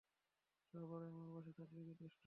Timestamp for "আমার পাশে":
1.11-1.51